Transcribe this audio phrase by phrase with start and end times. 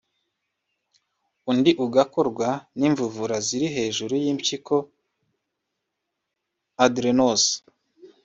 [1.51, 2.47] undi ugakorwa
[2.79, 4.75] n’imvuvura ziri hejuru y’impyiko
[6.85, 7.45] (adrenals)